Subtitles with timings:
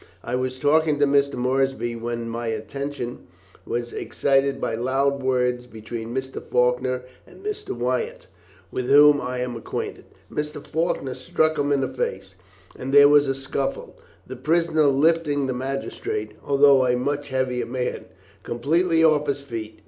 [0.23, 1.35] I was talking to Mr.
[1.35, 3.27] Moorsby when my attention
[3.67, 6.41] was excited by loud words between Mr.
[6.41, 7.69] Faulkner and Mr.
[7.77, 8.25] Wyatt,
[8.71, 10.05] with whom I am acquainted.
[10.31, 10.65] Mr.
[10.65, 12.33] Faulkner struck him in the face,
[12.75, 13.95] and there was a scuffle,
[14.25, 18.05] the prisoner lifting the magistrate, although a much heavier man,
[18.41, 19.77] completely off his feet.